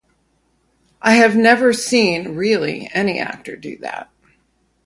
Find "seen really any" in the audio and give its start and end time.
1.73-3.19